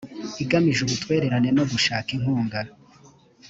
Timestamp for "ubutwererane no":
0.83-1.63